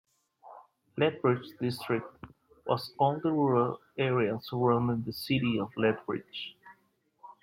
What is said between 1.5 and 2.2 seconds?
district